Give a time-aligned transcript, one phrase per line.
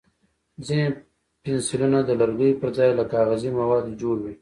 [0.65, 0.87] ځینې
[1.43, 4.33] پنسلونه د لرګیو پر ځای له کاغذي موادو جوړ وي.